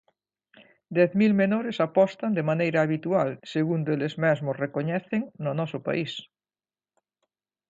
Dez 0.97 1.11
mil 1.21 1.33
menores 1.41 1.77
apostan 1.87 2.31
de 2.37 2.43
maneira 2.49 2.79
habitual, 2.85 3.29
segundo 3.53 3.87
eles 3.95 4.13
mesmos 4.25 4.59
recoñecen, 4.63 5.21
no 5.43 5.51
noso 5.59 5.79
país. 5.87 6.11